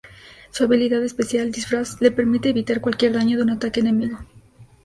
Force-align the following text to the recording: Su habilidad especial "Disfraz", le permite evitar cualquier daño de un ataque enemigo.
Su 0.49 0.63
habilidad 0.63 1.03
especial 1.03 1.51
"Disfraz", 1.51 2.01
le 2.01 2.09
permite 2.09 2.49
evitar 2.49 2.81
cualquier 2.81 3.13
daño 3.13 3.37
de 3.37 3.43
un 3.43 3.51
ataque 3.51 3.81
enemigo. 3.81 4.17